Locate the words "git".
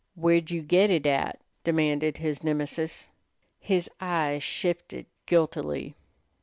0.63-0.89